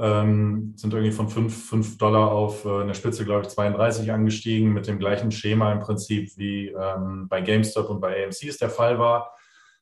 ähm, 0.00 0.72
sind 0.76 0.92
irgendwie 0.92 1.12
von 1.12 1.28
5, 1.28 1.68
5 1.68 1.98
Dollar 1.98 2.32
auf 2.32 2.64
äh, 2.64 2.80
eine 2.80 2.94
Spitze, 2.94 3.24
glaube 3.24 3.42
ich, 3.42 3.48
32 3.48 4.10
angestiegen, 4.10 4.72
mit 4.72 4.88
dem 4.88 4.98
gleichen 4.98 5.30
Schema 5.30 5.70
im 5.70 5.78
Prinzip 5.78 6.36
wie 6.36 6.68
ähm, 6.70 7.28
bei 7.28 7.42
GameStop 7.42 7.90
und 7.90 8.00
bei 8.00 8.24
AMC 8.24 8.48
es 8.48 8.58
der 8.58 8.70
Fall 8.70 8.98
war. 8.98 9.32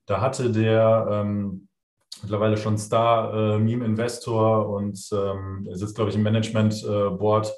Da 0.05 0.21
hatte 0.21 0.51
der 0.51 1.09
ähm, 1.11 1.69
mittlerweile 2.23 2.57
schon 2.57 2.79
Star-Meme-Investor 2.79 4.63
äh, 4.63 4.67
und 4.67 5.11
ähm, 5.13 5.69
sitzt, 5.73 5.97
glaube 5.97 6.11
ich, 6.11 6.17
im 6.17 6.23
Management-Board. 6.23 7.53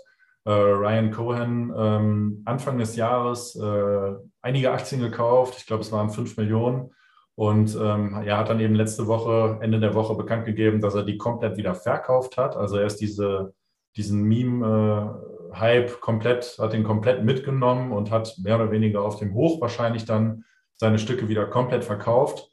Äh, 0.47 0.51
Ryan 0.51 1.11
Cohen 1.11 1.73
ähm, 1.77 2.43
Anfang 2.45 2.77
des 2.79 2.97
Jahres 2.97 3.57
äh, 3.57 4.13
einige 4.43 4.73
Aktien 4.73 5.01
gekauft. 5.01 5.55
Ich 5.59 5.67
glaube, 5.67 5.83
es 5.83 5.93
waren 5.93 6.11
5 6.11 6.37
Millionen. 6.37 6.91
Und 7.37 7.77
ähm, 7.81 8.23
er 8.25 8.39
hat 8.39 8.49
dann 8.49 8.61
eben 8.61 8.75
letzte 8.75 9.07
Woche, 9.07 9.59
Ende 9.61 9.81
der 9.81 9.95
Woche 9.95 10.15
bekannt 10.15 10.45
gegeben, 10.45 10.81
dass 10.81 10.95
er 10.95 11.03
die 11.03 11.19
komplett 11.19 11.57
wieder 11.57 11.75
verkauft 11.75 12.37
hat. 12.37 12.57
Also 12.57 12.77
er 12.77 12.87
ist 12.87 13.01
diese, 13.01 13.55
diesen 13.97 14.23
Meme-Hype 14.23 15.91
äh, 15.91 16.01
komplett, 16.01 16.59
hat 16.61 16.73
den 16.73 16.85
komplett 16.85 17.25
mitgenommen 17.25 17.91
und 17.91 18.11
hat 18.11 18.37
mehr 18.39 18.57
oder 18.57 18.71
weniger 18.71 19.03
auf 19.03 19.19
dem 19.19 19.35
Hoch 19.35 19.61
wahrscheinlich 19.61 20.05
dann 20.05 20.45
seine 20.77 20.99
Stücke 20.99 21.29
wieder 21.29 21.47
komplett 21.47 21.85
verkauft. 21.85 22.51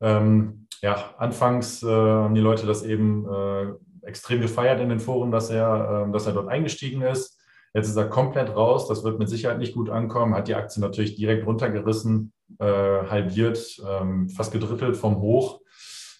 Ähm, 0.00 0.67
ja, 0.82 1.14
anfangs 1.18 1.82
äh, 1.82 1.86
haben 1.86 2.34
die 2.34 2.40
Leute 2.40 2.66
das 2.66 2.82
eben 2.82 3.26
äh, 3.28 4.06
extrem 4.06 4.40
gefeiert 4.40 4.80
in 4.80 4.88
den 4.88 5.00
Foren, 5.00 5.30
dass 5.30 5.50
er, 5.50 6.06
äh, 6.08 6.12
dass 6.12 6.26
er 6.26 6.32
dort 6.32 6.48
eingestiegen 6.48 7.02
ist. 7.02 7.38
Jetzt 7.74 7.88
ist 7.88 7.96
er 7.96 8.08
komplett 8.08 8.54
raus. 8.54 8.88
Das 8.88 9.04
wird 9.04 9.18
mit 9.18 9.28
Sicherheit 9.28 9.58
nicht 9.58 9.74
gut 9.74 9.90
ankommen. 9.90 10.34
Hat 10.34 10.48
die 10.48 10.54
Aktie 10.54 10.80
natürlich 10.80 11.16
direkt 11.16 11.46
runtergerissen, 11.46 12.32
äh, 12.58 12.64
halbiert, 12.64 13.80
ähm, 13.86 14.28
fast 14.28 14.52
gedrittelt 14.52 14.96
vom 14.96 15.20
Hoch. 15.20 15.60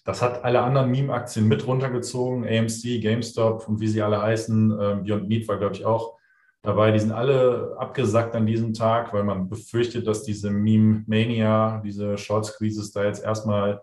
Das 0.05 0.21
hat 0.21 0.43
alle 0.43 0.61
anderen 0.61 0.91
Meme-Aktien 0.91 1.47
mit 1.47 1.65
runtergezogen. 1.65 2.45
AMC, 2.45 3.01
GameStop 3.01 3.67
und 3.67 3.79
wie 3.79 3.87
sie 3.87 4.01
alle 4.01 4.21
heißen. 4.21 4.77
Ähm, 4.79 5.03
Beyond 5.03 5.27
Meat 5.27 5.47
war, 5.47 5.57
glaube 5.57 5.75
ich, 5.75 5.85
auch 5.85 6.18
dabei. 6.61 6.91
Die 6.91 6.99
sind 6.99 7.11
alle 7.11 7.75
abgesackt 7.77 8.35
an 8.35 8.45
diesem 8.45 8.73
Tag, 8.73 9.13
weil 9.13 9.23
man 9.23 9.49
befürchtet, 9.49 10.07
dass 10.07 10.23
diese 10.23 10.49
Meme-Mania, 10.49 11.81
diese 11.83 12.17
Short-Squeezes 12.17 12.91
da 12.91 13.03
jetzt 13.03 13.23
erstmal 13.23 13.81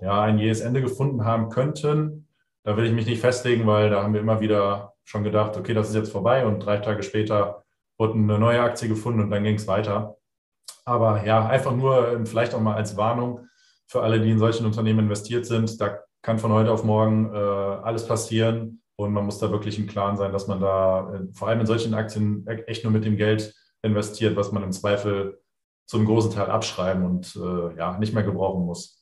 ja, 0.00 0.22
ein 0.22 0.38
jähes 0.38 0.60
Ende 0.60 0.80
gefunden 0.80 1.24
haben 1.24 1.48
könnten. 1.48 2.28
Da 2.64 2.76
will 2.76 2.86
ich 2.86 2.92
mich 2.92 3.06
nicht 3.06 3.20
festlegen, 3.20 3.66
weil 3.66 3.90
da 3.90 4.02
haben 4.02 4.14
wir 4.14 4.20
immer 4.20 4.40
wieder 4.40 4.94
schon 5.04 5.24
gedacht, 5.24 5.56
okay, 5.56 5.74
das 5.74 5.88
ist 5.88 5.96
jetzt 5.96 6.12
vorbei 6.12 6.46
und 6.46 6.60
drei 6.60 6.78
Tage 6.78 7.02
später 7.02 7.64
wurde 7.98 8.14
eine 8.14 8.38
neue 8.38 8.60
Aktie 8.60 8.88
gefunden 8.88 9.20
und 9.20 9.30
dann 9.30 9.44
ging 9.44 9.56
es 9.56 9.66
weiter. 9.66 10.16
Aber 10.84 11.24
ja, 11.24 11.46
einfach 11.46 11.74
nur 11.74 12.12
ähm, 12.12 12.26
vielleicht 12.26 12.54
auch 12.54 12.60
mal 12.60 12.74
als 12.74 12.96
Warnung 12.96 13.48
für 13.86 14.02
alle, 14.02 14.20
die 14.20 14.30
in 14.30 14.38
solchen 14.38 14.66
Unternehmen 14.66 15.00
investiert 15.00 15.46
sind. 15.46 15.80
Da 15.80 16.00
kann 16.22 16.38
von 16.38 16.52
heute 16.52 16.72
auf 16.72 16.84
morgen 16.84 17.32
äh, 17.34 17.38
alles 17.38 18.06
passieren. 18.06 18.81
Und 19.02 19.12
man 19.12 19.24
muss 19.24 19.38
da 19.38 19.50
wirklich 19.50 19.78
im 19.78 19.86
Klaren 19.86 20.16
sein, 20.16 20.32
dass 20.32 20.46
man 20.46 20.60
da 20.60 21.14
äh, 21.14 21.32
vor 21.32 21.48
allem 21.48 21.60
in 21.60 21.66
solchen 21.66 21.94
Aktien 21.94 22.46
e-, 22.48 22.62
echt 22.66 22.84
nur 22.84 22.92
mit 22.92 23.04
dem 23.04 23.16
Geld 23.16 23.54
investiert, 23.82 24.36
was 24.36 24.52
man 24.52 24.62
im 24.62 24.72
Zweifel 24.72 25.40
zum 25.86 26.04
großen 26.06 26.32
Teil 26.32 26.50
abschreiben 26.50 27.04
und 27.04 27.36
äh, 27.36 27.76
ja, 27.76 27.98
nicht 27.98 28.14
mehr 28.14 28.22
gebrauchen 28.22 28.64
muss. 28.64 29.01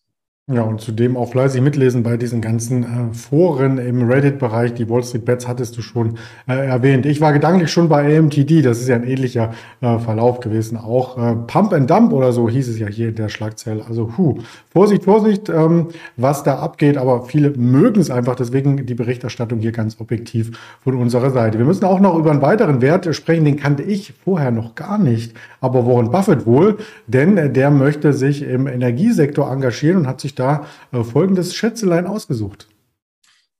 Ja, 0.53 0.63
und 0.63 0.81
zudem 0.81 1.17
auch 1.17 1.31
fleißig 1.31 1.61
mitlesen 1.61 2.03
bei 2.03 2.17
diesen 2.17 2.41
ganzen 2.41 2.83
äh, 2.83 3.15
Foren 3.15 3.79
im 3.79 4.11
Reddit-Bereich. 4.11 4.75
Die 4.75 4.89
Wall 4.91 5.05
Street 5.05 5.25
Bets 5.25 5.47
hattest 5.47 5.77
du 5.77 5.83
schon 5.83 6.19
äh, 6.49 6.67
erwähnt. 6.67 7.07
Ich 7.07 7.21
war 7.21 7.33
gedanklich 7.33 7.71
schon 7.71 7.89
bei 7.89 8.19
AMTD. 8.19 8.63
Das 8.63 8.81
ist 8.81 8.89
ja 8.89 8.97
ein 8.97 9.05
ähnlicher 9.05 9.53
äh, 9.81 10.01
Verlauf 10.01 10.41
gewesen. 10.41 10.77
Auch 10.77 11.17
äh, 11.19 11.37
Pump 11.47 11.73
and 11.73 11.89
Dump 11.89 12.13
oder 12.13 12.33
so 12.33 12.49
hieß 12.49 12.67
es 12.67 12.81
ja 12.81 12.89
hier 12.89 13.11
in 13.11 13.15
der 13.15 13.29
Schlagzeile. 13.29 13.85
Also, 13.87 14.15
hu, 14.19 14.39
Vorsicht, 14.73 15.05
Vorsicht, 15.05 15.49
ähm, 15.49 15.91
was 16.17 16.43
da 16.43 16.59
abgeht. 16.59 16.97
Aber 16.97 17.27
viele 17.27 17.51
mögen 17.51 18.01
es 18.01 18.11
einfach. 18.11 18.35
Deswegen 18.35 18.87
die 18.87 18.95
Berichterstattung 18.95 19.61
hier 19.61 19.71
ganz 19.71 20.01
objektiv 20.01 20.59
von 20.83 20.97
unserer 20.97 21.31
Seite. 21.31 21.59
Wir 21.59 21.65
müssen 21.65 21.85
auch 21.85 22.01
noch 22.01 22.19
über 22.19 22.33
einen 22.33 22.43
weiteren 22.43 22.83
Wert 22.83 23.15
sprechen. 23.15 23.45
Den 23.45 23.57
kannte 23.57 23.85
ich 23.85 24.15
vorher 24.25 24.51
noch 24.51 24.75
gar 24.75 24.99
nicht. 24.99 25.33
Aber 25.61 25.87
Warren 25.87 26.11
Buffett 26.11 26.45
wohl. 26.45 26.79
Denn 27.07 27.37
äh, 27.37 27.51
der 27.51 27.71
möchte 27.71 28.13
sich 28.13 28.43
im 28.43 28.67
Energiesektor 28.67 29.49
engagieren 29.49 29.99
und 29.99 30.07
hat 30.09 30.21
sich 30.21 30.35
da 30.41 30.67
äh, 30.93 31.05
folgendes 31.05 31.55
Schätzelein 31.55 32.07
ausgesucht. 32.07 32.69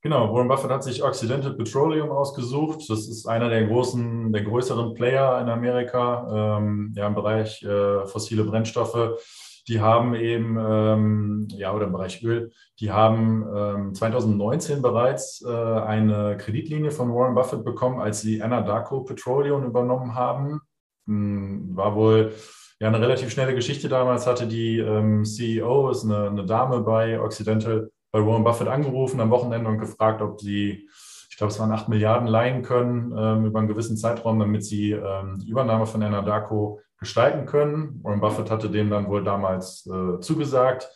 Genau, 0.03 0.33
Warren 0.35 0.49
Buffett 0.49 0.71
hat 0.71 0.83
sich 0.83 1.03
Occidental 1.03 1.53
Petroleum 1.53 2.11
ausgesucht. 2.11 2.89
Das 2.89 3.07
ist 3.07 3.27
einer 3.27 3.51
der 3.51 3.67
großen, 3.67 4.33
der 4.33 4.45
größeren 4.45 4.95
Player 4.95 5.39
in 5.43 5.51
Amerika 5.51 6.59
ähm, 6.59 6.95
ja, 6.97 7.07
im 7.07 7.15
Bereich 7.15 7.63
äh, 7.63 8.07
fossile 8.07 8.45
Brennstoffe. 8.45 9.21
Die 9.69 9.79
haben 9.79 10.15
eben, 10.15 10.57
ähm, 10.59 11.49
ja, 11.51 11.75
oder 11.75 11.85
im 11.85 11.93
Bereich 11.93 12.25
Öl, 12.25 12.51
die 12.81 12.91
haben 12.91 13.47
ähm, 13.55 13.95
2019 13.95 14.81
bereits 14.81 15.45
äh, 15.47 15.51
eine 15.51 16.39
Kreditlinie 16.39 16.93
von 16.93 17.15
Warren 17.15 17.35
Buffett 17.35 17.63
bekommen, 17.63 18.01
als 18.01 18.23
sie 18.23 18.43
Anadarko 18.43 19.03
Petroleum 19.03 19.65
übernommen 19.65 20.15
haben. 20.15 20.63
Hm, 21.07 21.77
war 21.77 21.95
wohl 21.95 22.33
ja 22.81 22.89
eine 22.89 23.01
relativ 23.01 23.31
schnelle 23.31 23.55
Geschichte 23.55 23.89
damals 23.89 24.27
hatte 24.27 24.47
die 24.47 24.79
ähm, 24.79 25.25
CEO, 25.25 25.91
ist 25.91 26.05
eine, 26.05 26.29
eine, 26.29 26.47
Dame 26.47 26.81
bei 26.81 27.21
Occidental, 27.21 27.91
bei 28.11 28.25
Warren 28.25 28.45
Buffett 28.45 28.69
angerufen 28.69 29.21
am 29.21 29.31
Wochenende 29.31 29.69
und 29.69 29.79
gefragt, 29.79 30.23
ob 30.23 30.41
sie, 30.41 30.89
ich 31.29 31.37
glaube, 31.37 31.53
es 31.53 31.61
waren 31.61 31.73
8 31.73 31.89
Milliarden 31.89 32.27
leihen 32.27 32.63
können 32.63 33.13
ähm, 33.17 33.45
über 33.45 33.59
einen 33.59 33.69
gewissen 33.69 33.97
Zeitraum, 33.97 34.39
damit 34.39 34.65
sie 34.65 34.93
ähm, 34.93 35.39
die 35.39 35.49
Übernahme 35.49 35.87
von 35.87 36.03
Anadarko 36.03 36.81
gestalten 36.99 37.47
können. 37.47 38.01
Warren 38.03 38.21
Buffett 38.21 38.51
hatte 38.51 38.71
dem 38.71 38.91
dann 38.91 39.09
wohl 39.09 39.25
damals 39.25 39.87
äh, 39.87 40.21
zugesagt, 40.21 40.89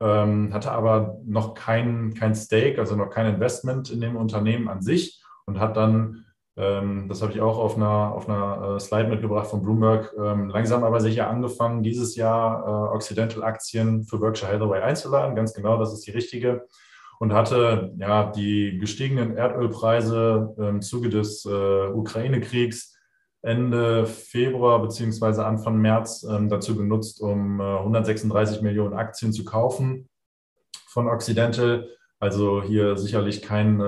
ähm, 0.00 0.52
hatte 0.54 0.72
aber 0.72 1.18
noch 1.26 1.54
kein, 1.54 2.14
kein 2.14 2.34
Stake, 2.34 2.78
also 2.78 2.96
noch 2.96 3.10
kein 3.10 3.34
Investment 3.34 3.90
in 3.90 4.00
dem 4.00 4.16
Unternehmen 4.16 4.68
an 4.68 4.80
sich 4.80 5.22
und 5.44 5.60
hat 5.60 5.76
dann 5.76 6.25
das 6.56 7.20
habe 7.20 7.32
ich 7.32 7.40
auch 7.42 7.58
auf 7.58 7.76
einer, 7.76 8.14
auf 8.14 8.28
einer 8.28 8.76
äh, 8.76 8.80
Slide 8.80 9.08
mitgebracht 9.08 9.46
von 9.46 9.62
Bloomberg. 9.62 10.14
Ähm, 10.18 10.48
langsam 10.48 10.84
aber 10.84 11.00
sicher 11.00 11.28
angefangen, 11.28 11.82
dieses 11.82 12.16
Jahr 12.16 12.64
äh, 12.66 12.94
Occidental-Aktien 12.96 14.04
für 14.04 14.18
Berkshire 14.18 14.50
Hathaway 14.50 14.80
einzuladen. 14.80 15.36
Ganz 15.36 15.52
genau, 15.52 15.76
das 15.76 15.92
ist 15.92 16.06
die 16.06 16.12
richtige. 16.12 16.66
Und 17.18 17.34
hatte 17.34 17.92
ja 17.98 18.30
die 18.30 18.78
gestiegenen 18.78 19.36
Erdölpreise 19.36 20.54
im 20.58 20.80
Zuge 20.80 21.10
des 21.10 21.44
äh, 21.44 21.88
Ukraine-Kriegs 21.88 22.94
Ende 23.42 24.06
Februar 24.06 24.80
beziehungsweise 24.80 25.44
Anfang 25.44 25.78
März 25.78 26.26
ähm, 26.28 26.48
dazu 26.48 26.74
genutzt, 26.74 27.20
um 27.20 27.60
136 27.60 28.62
Millionen 28.62 28.94
Aktien 28.94 29.32
zu 29.32 29.44
kaufen 29.44 30.08
von 30.88 31.06
Occidental. 31.06 31.86
Also 32.18 32.62
hier 32.62 32.96
sicherlich 32.96 33.42
kein, 33.42 33.78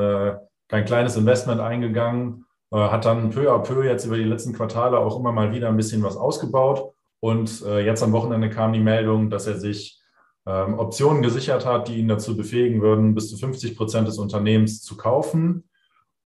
kein 0.69 0.85
kleines 0.85 1.17
Investment 1.17 1.63
eingegangen 1.63 2.45
äh, 2.45 2.48
hat 2.77 3.05
dann 3.05 3.31
peu 3.31 3.51
à 3.51 3.59
peu 3.59 3.85
jetzt 3.85 4.05
über 4.05 4.17
die 4.17 4.25
letzten 4.25 4.53
Quartale 4.53 4.99
auch 4.99 5.19
immer 5.19 5.33
mal 5.33 5.53
wieder 5.53 5.69
ein 5.69 5.77
bisschen 5.77 6.03
was 6.03 6.17
ausgebaut. 6.17 6.93
Und 7.21 7.63
äh, 7.67 7.85
jetzt 7.85 8.03
am 8.03 8.13
Wochenende 8.13 8.51
kam 8.51 8.73
die 8.73 8.81
Meldung, 8.81 9.31
dass 9.31 9.47
er 9.47 9.59
sich 9.59 10.01
ähm, 10.47 10.79
Optionen 10.79 11.23
gesichert 11.23 11.67
hat, 11.67 11.89
die 11.89 11.99
ihn 11.99 12.09
dazu 12.09 12.37
befähigen 12.37 12.81
würden, 12.81 13.15
bis 13.15 13.31
zu 13.31 13.37
50 13.37 13.77
Prozent 13.77 14.07
des 14.07 14.19
Unternehmens 14.19 14.83
zu 14.83 14.97
kaufen. 14.97 15.65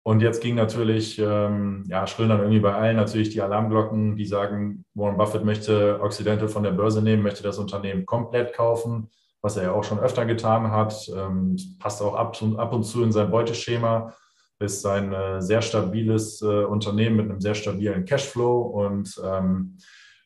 Und 0.06 0.22
jetzt 0.22 0.42
ging 0.42 0.56
natürlich, 0.56 1.18
ähm, 1.18 1.86
ja, 1.88 2.06
schrillen 2.06 2.30
dann 2.30 2.42
irgendwie 2.42 2.60
bei 2.60 2.74
allen 2.74 2.98
natürlich 2.98 3.30
die 3.30 3.42
Alarmglocken, 3.42 4.18
die 4.18 4.26
sagen, 4.26 4.84
Warren 4.94 5.18
Buffett 5.18 5.46
möchte 5.46 6.02
Occidental 6.02 6.50
von 6.50 6.64
der 6.64 6.72
Börse 6.72 7.02
nehmen, 7.02 7.24
möchte 7.24 7.42
das 7.42 7.58
Unternehmen 7.58 8.06
komplett 8.06 8.54
kaufen, 8.54 9.10
was 9.42 9.56
er 9.56 9.64
ja 9.64 9.72
auch 9.72 9.86
schon 9.86 10.00
öfter 10.00 10.26
getan 10.26 10.72
hat. 10.72 11.10
Ähm, 11.16 11.56
passt 11.80 12.02
auch 12.02 12.16
ab, 12.16 12.38
ab 12.58 12.74
und 12.74 12.84
zu 12.84 13.02
in 13.02 13.14
sein 13.14 13.32
Beuteschema 13.32 14.14
ist 14.60 14.86
ein 14.86 15.14
äh, 15.14 15.42
sehr 15.42 15.62
stabiles 15.62 16.42
äh, 16.42 16.64
Unternehmen 16.64 17.18
mit 17.18 17.30
einem 17.30 17.42
sehr 17.42 17.56
stabilen 17.56 18.06
Cashflow 18.06 18.62
und 18.62 19.22
ähm, 19.24 19.78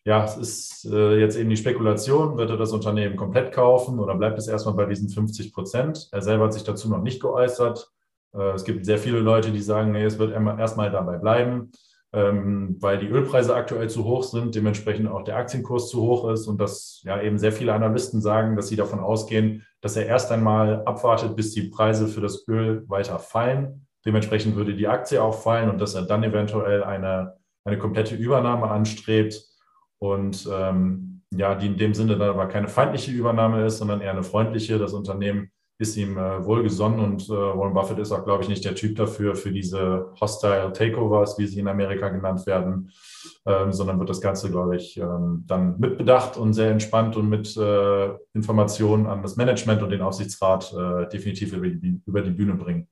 ja, 0.08 0.24
es 0.24 0.38
ist 0.38 0.86
äh, 0.86 1.20
jetzt 1.20 1.36
eben 1.36 1.50
die 1.50 1.58
Spekulation, 1.58 2.38
wird 2.38 2.50
er 2.50 2.56
das 2.56 2.72
Unternehmen 2.72 3.18
komplett 3.18 3.52
kaufen 3.52 4.00
oder 4.00 4.16
bleibt 4.16 4.40
es 4.40 4.48
erstmal 4.48 4.76
bei 4.76 4.86
diesen 4.86 5.10
50 5.10 5.54
Prozent? 5.54 6.08
Er 6.14 6.22
selber 6.22 6.46
hat 6.46 6.54
sich 6.54 6.64
dazu 6.64 6.90
noch 6.90 7.02
nicht 7.02 7.22
geäußert. 7.22 7.92
Äh, 8.34 8.52
es 8.52 8.64
gibt 8.64 8.86
sehr 8.86 9.00
viele 9.00 9.20
Leute, 9.20 9.52
die 9.52 9.60
sagen, 9.60 9.92
nee, 9.92 10.06
es 10.06 10.18
wird 10.18 10.32
erstmal 10.32 10.92
dabei 10.92 11.18
bleiben, 11.18 11.74
ähm, 12.14 12.78
weil 12.80 13.00
die 13.00 13.10
Ölpreise 13.10 13.54
aktuell 13.54 13.90
zu 13.90 14.06
hoch 14.06 14.24
sind, 14.24 14.56
dementsprechend 14.56 15.10
auch 15.10 15.24
der 15.24 15.36
Aktienkurs 15.36 15.90
zu 15.90 16.02
hoch 16.02 16.30
ist 16.32 16.48
und 16.48 16.62
dass 16.62 17.02
ja 17.04 17.22
eben 17.22 17.38
sehr 17.38 17.52
viele 17.52 17.74
Analysten 17.74 18.22
sagen, 18.22 18.56
dass 18.56 18.70
sie 18.70 18.78
davon 18.78 19.02
ausgehen, 19.02 19.66
dass 19.82 19.98
er 19.98 20.06
erst 20.06 20.32
einmal 20.32 20.84
abwartet, 20.86 21.36
bis 21.36 21.54
die 21.54 21.64
Preise 21.64 22.08
für 22.08 22.22
das 22.22 22.48
Öl 22.48 22.86
weiter 22.88 23.20
fallen 23.20 23.87
Dementsprechend 24.08 24.56
würde 24.56 24.74
die 24.74 24.88
Aktie 24.88 25.22
auch 25.22 25.42
fallen 25.42 25.70
und 25.70 25.82
dass 25.82 25.94
er 25.94 26.04
dann 26.04 26.24
eventuell 26.24 26.82
eine, 26.82 27.34
eine 27.66 27.78
komplette 27.78 28.16
Übernahme 28.16 28.70
anstrebt 28.70 29.44
und 30.00 30.48
ähm, 30.50 31.24
ja, 31.36 31.56
die 31.56 31.68
in 31.68 31.78
dem 31.78 31.94
Sinne 31.94 32.18
dann 32.18 32.30
aber 32.30 32.48
keine 32.48 32.70
feindliche 32.70 33.12
Übernahme 33.12 33.66
ist, 33.66 33.80
sondern 33.80 34.00
eher 34.00 34.12
eine 34.12 34.24
freundliche. 34.24 34.80
Das 34.80 34.94
Unternehmen 34.94 35.52
ist 35.78 35.98
ihm 35.98 36.18
äh, 36.18 36.46
wohlgesonnen 36.46 37.02
und 37.02 37.24
äh, 37.26 37.34
Warren 37.34 37.74
Buffett 37.74 38.00
ist 38.00 38.14
auch, 38.14 38.24
glaube 38.24 38.44
ich, 38.44 38.50
nicht 38.50 38.64
der 38.64 38.76
Typ 38.76 38.96
dafür, 38.96 39.36
für 39.36 39.52
diese 39.52 40.14
Hostile 40.22 40.72
Takeovers, 40.72 41.38
wie 41.38 41.46
sie 41.46 41.60
in 41.60 41.68
Amerika 41.68 42.08
genannt 42.08 42.48
werden, 42.48 42.90
ähm, 43.46 43.74
sondern 43.74 44.00
wird 44.00 44.10
das 44.10 44.22
Ganze, 44.22 44.50
glaube 44.50 44.78
ich, 44.78 44.96
ähm, 44.96 45.44
dann 45.48 45.78
mitbedacht 45.80 46.38
und 46.38 46.54
sehr 46.54 46.72
entspannt 46.72 47.18
und 47.18 47.28
mit 47.28 47.58
äh, 47.58 48.10
Informationen 48.34 49.06
an 49.06 49.22
das 49.22 49.36
Management 49.36 49.84
und 49.84 49.90
den 49.90 50.02
Aufsichtsrat 50.02 50.74
äh, 50.74 51.10
definitiv 51.10 51.52
über 51.52 51.68
die, 51.68 52.02
über 52.06 52.22
die 52.22 52.32
Bühne 52.32 52.56
bringen. 52.56 52.88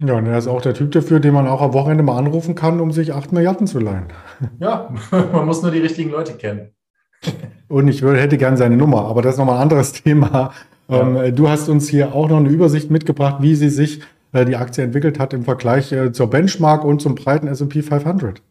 Ja, 0.00 0.14
und 0.14 0.26
er 0.26 0.38
ist 0.38 0.48
auch 0.48 0.62
der 0.62 0.74
Typ 0.74 0.92
dafür, 0.92 1.20
den 1.20 1.34
man 1.34 1.46
auch 1.46 1.60
am 1.60 1.72
Wochenende 1.72 2.02
mal 2.02 2.18
anrufen 2.18 2.54
kann, 2.54 2.80
um 2.80 2.92
sich 2.92 3.12
8 3.12 3.32
Milliarden 3.32 3.66
zu 3.66 3.78
leihen. 3.78 4.06
Ja, 4.58 4.92
man 5.10 5.46
muss 5.46 5.62
nur 5.62 5.70
die 5.70 5.78
richtigen 5.78 6.10
Leute 6.10 6.34
kennen. 6.34 6.70
Und 7.68 7.88
ich 7.88 8.02
würde, 8.02 8.20
hätte 8.20 8.36
gern 8.36 8.56
seine 8.56 8.76
Nummer, 8.76 9.06
aber 9.06 9.22
das 9.22 9.34
ist 9.34 9.38
nochmal 9.38 9.56
ein 9.56 9.62
anderes 9.62 9.92
Thema. 10.04 10.52
Ja. 10.88 11.00
Ähm, 11.00 11.34
du 11.34 11.48
hast 11.48 11.68
uns 11.68 11.88
hier 11.88 12.14
auch 12.14 12.28
noch 12.28 12.38
eine 12.38 12.48
Übersicht 12.48 12.90
mitgebracht, 12.90 13.36
wie 13.40 13.54
sie 13.54 13.68
sich 13.68 14.00
äh, 14.32 14.44
die 14.44 14.56
Aktie 14.56 14.82
entwickelt 14.84 15.18
hat 15.18 15.32
im 15.32 15.44
Vergleich 15.44 15.92
äh, 15.92 16.12
zur 16.12 16.28
Benchmark 16.28 16.84
und 16.84 17.00
zum 17.00 17.14
breiten 17.14 17.46
S&P 17.46 17.82
500. 17.82 18.42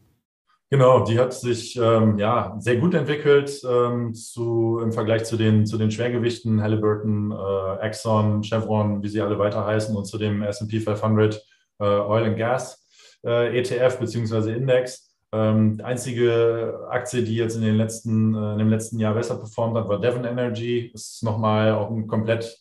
Genau, 0.73 1.03
die 1.03 1.19
hat 1.19 1.33
sich 1.33 1.75
ähm, 1.75 2.17
ja 2.17 2.55
sehr 2.59 2.77
gut 2.77 2.93
entwickelt 2.93 3.61
ähm, 3.69 4.13
zu, 4.13 4.79
im 4.81 4.93
Vergleich 4.93 5.25
zu 5.25 5.35
den, 5.35 5.65
zu 5.65 5.77
den 5.77 5.91
Schwergewichten 5.91 6.61
Halliburton, 6.61 7.33
äh, 7.33 7.85
Exxon, 7.85 8.41
Chevron, 8.41 9.03
wie 9.03 9.09
sie 9.09 9.19
alle 9.19 9.37
weiter 9.37 9.65
heißen, 9.65 9.93
und 9.93 10.05
zu 10.05 10.17
dem 10.17 10.41
S&P 10.41 10.79
500 10.79 11.45
äh, 11.79 11.83
Oil 11.83 12.23
and 12.23 12.37
Gas 12.37 12.87
äh, 13.25 13.59
ETF 13.59 13.99
beziehungsweise 13.99 14.53
Index. 14.53 15.13
Ähm, 15.33 15.75
die 15.77 15.83
einzige 15.83 16.87
Aktie, 16.89 17.23
die 17.23 17.35
jetzt 17.35 17.57
in, 17.57 17.63
den 17.63 17.75
letzten, 17.75 18.33
äh, 18.33 18.53
in 18.53 18.59
dem 18.59 18.69
letzten 18.69 18.97
Jahr 18.97 19.13
besser 19.13 19.35
performt 19.35 19.75
hat, 19.75 19.89
war 19.89 19.99
Devon 19.99 20.23
Energy. 20.23 20.89
Das 20.93 21.01
ist 21.01 21.23
nochmal 21.23 21.73
auch 21.73 21.91
ein 21.91 22.07
komplett 22.07 22.57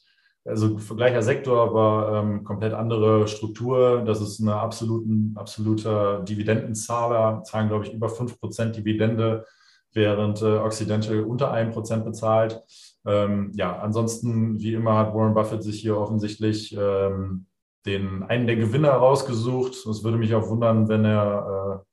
also 0.50 0.76
gleicher 0.96 1.22
Sektor, 1.22 1.62
aber 1.62 2.22
ähm, 2.22 2.44
komplett 2.44 2.74
andere 2.74 3.26
Struktur. 3.28 4.02
Das 4.04 4.20
ist 4.20 4.40
eine 4.40 4.56
absoluten, 4.56 5.34
absoluter 5.36 6.20
Dividendenzahler, 6.20 7.42
zahlen, 7.44 7.68
glaube 7.68 7.86
ich, 7.86 7.94
über 7.94 8.08
5% 8.08 8.72
Dividende, 8.72 9.46
während 9.92 10.42
äh, 10.42 10.58
Occidental 10.58 11.20
unter 11.20 11.52
1% 11.52 12.04
bezahlt. 12.04 12.62
Ähm, 13.06 13.52
ja, 13.54 13.78
ansonsten, 13.78 14.60
wie 14.60 14.74
immer, 14.74 14.96
hat 14.96 15.14
Warren 15.14 15.34
Buffett 15.34 15.62
sich 15.62 15.80
hier 15.80 15.96
offensichtlich 15.96 16.76
ähm, 16.78 17.46
den 17.86 18.22
einen 18.24 18.46
der 18.46 18.56
Gewinner 18.56 18.90
rausgesucht. 18.90 19.86
Es 19.86 20.04
würde 20.04 20.18
mich 20.18 20.34
auch 20.34 20.48
wundern, 20.48 20.88
wenn 20.88 21.04
er 21.04 21.82
äh, 21.82 21.89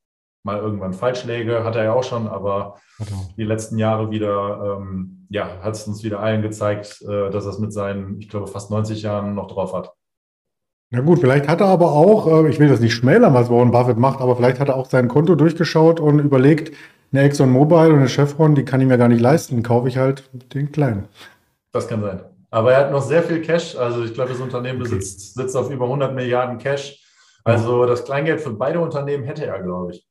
mal 0.48 0.60
irgendwann 0.60 0.94
falsch 0.94 1.26
läge. 1.26 1.64
Hat 1.64 1.76
er 1.76 1.84
ja 1.84 1.94
auch 1.94 2.04
schon, 2.04 2.28
aber 2.28 2.76
die 3.38 3.44
letzten 3.44 3.78
Jahre 3.78 4.10
wieder, 4.10 4.80
ähm, 4.80 5.28
ja, 5.30 5.48
hat 5.62 5.76
es 5.76 5.88
uns 5.88 6.04
wieder 6.04 6.20
allen 6.20 6.42
gezeigt, 6.42 7.02
äh, 7.04 7.30
dass 7.30 7.46
er 7.46 7.52
es 7.52 7.60
mit 7.60 7.72
seinen, 7.72 8.20
ich 8.20 8.30
glaube, 8.30 8.48
fast 8.48 8.72
90 8.72 9.04
Jahren 9.04 9.36
noch 9.36 9.48
drauf 9.48 9.74
hat. 9.74 9.94
Na 10.90 11.02
gut, 11.02 11.20
vielleicht 11.20 11.48
hat 11.48 11.60
er 11.60 11.68
aber 11.68 11.92
auch, 11.92 12.28
äh, 12.28 12.50
ich 12.50 12.60
will 12.60 12.70
das 12.70 12.80
nicht 12.80 12.94
schmälern, 12.94 13.34
was 13.34 13.50
Warren 13.50 13.72
Buffett 13.72 13.98
macht, 13.98 14.22
aber 14.22 14.36
vielleicht 14.36 14.60
hat 14.60 14.70
er 14.70 14.78
auch 14.78 14.90
sein 14.90 15.10
Konto 15.10 15.36
durchgeschaut 15.36 16.00
und 16.00 16.20
überlegt, 16.20 16.76
eine 17.12 17.24
Exxon 17.24 17.52
Mobil 17.52 17.92
und 17.92 18.00
eine 18.00 18.10
Chevron, 18.10 18.56
die 18.56 18.66
kann 18.66 18.82
ich 18.82 18.88
mir 18.88 18.98
gar 18.98 19.08
nicht 19.08 19.22
leisten, 19.22 19.64
kaufe 19.64 19.88
ich 19.88 19.98
halt 19.98 20.30
den 20.54 20.72
kleinen. 20.72 21.08
Das 21.72 21.88
kann 21.88 22.02
sein. 22.02 22.22
Aber 22.50 22.72
er 22.72 22.80
hat 22.80 22.92
noch 22.92 23.02
sehr 23.02 23.22
viel 23.24 23.42
Cash. 23.42 23.76
Also 23.76 24.04
ich 24.04 24.14
glaube, 24.14 24.32
das 24.32 24.40
Unternehmen 24.40 24.82
okay. 24.82 24.96
besitzt, 24.96 25.36
sitzt 25.36 25.56
auf 25.56 25.70
über 25.70 25.86
100 25.86 26.16
Milliarden 26.16 26.58
Cash. 26.58 27.04
Also 27.44 27.86
das 27.86 28.04
Kleingeld 28.04 28.42
für 28.42 28.52
beide 28.52 28.80
Unternehmen 28.80 29.24
hätte 29.24 29.46
er, 29.46 29.62
glaube 29.62 29.94
ich. 29.94 30.07